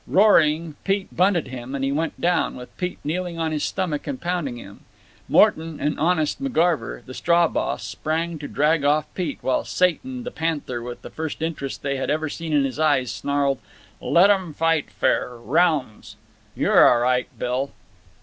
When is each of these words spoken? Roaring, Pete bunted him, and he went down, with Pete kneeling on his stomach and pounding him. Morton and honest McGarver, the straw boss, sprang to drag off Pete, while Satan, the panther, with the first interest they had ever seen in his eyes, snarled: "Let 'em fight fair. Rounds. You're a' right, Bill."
Roaring, 0.07 0.73
Pete 0.83 1.15
bunted 1.15 1.49
him, 1.49 1.75
and 1.75 1.83
he 1.85 1.91
went 1.91 2.19
down, 2.19 2.55
with 2.55 2.75
Pete 2.75 2.97
kneeling 3.03 3.37
on 3.37 3.51
his 3.51 3.63
stomach 3.63 4.07
and 4.07 4.19
pounding 4.19 4.57
him. 4.57 4.79
Morton 5.29 5.79
and 5.79 5.99
honest 5.99 6.41
McGarver, 6.41 7.05
the 7.05 7.13
straw 7.13 7.47
boss, 7.47 7.83
sprang 7.83 8.39
to 8.39 8.47
drag 8.47 8.83
off 8.83 9.05
Pete, 9.13 9.37
while 9.41 9.63
Satan, 9.63 10.23
the 10.23 10.31
panther, 10.31 10.81
with 10.81 11.03
the 11.03 11.11
first 11.11 11.43
interest 11.43 11.83
they 11.83 11.97
had 11.97 12.09
ever 12.09 12.29
seen 12.29 12.51
in 12.51 12.63
his 12.63 12.79
eyes, 12.79 13.11
snarled: 13.11 13.59
"Let 14.01 14.31
'em 14.31 14.55
fight 14.55 14.89
fair. 14.89 15.35
Rounds. 15.37 16.15
You're 16.55 16.83
a' 16.83 16.97
right, 16.99 17.27
Bill." 17.37 17.69